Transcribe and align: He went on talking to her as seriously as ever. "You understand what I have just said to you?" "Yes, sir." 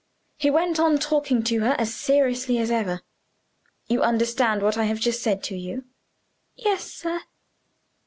He 0.35 0.49
went 0.49 0.79
on 0.79 0.97
talking 0.97 1.43
to 1.43 1.59
her 1.59 1.75
as 1.77 1.93
seriously 1.93 2.57
as 2.57 2.71
ever. 2.71 3.01
"You 3.87 4.01
understand 4.01 4.63
what 4.63 4.75
I 4.75 4.85
have 4.85 4.99
just 4.99 5.21
said 5.21 5.43
to 5.43 5.55
you?" 5.55 5.83
"Yes, 6.55 6.91
sir." 6.91 7.21